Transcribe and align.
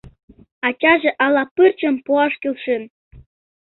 Ачаже 0.67 1.11
ала 1.25 1.43
пырчым 1.55 1.95
пуаш 2.05 2.33
келшен. 2.41 2.83